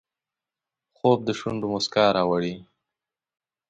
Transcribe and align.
خوب 0.97 1.19
د 1.27 1.29
شونډو 1.39 1.67
مسکا 1.73 2.05
راوړي 2.17 2.55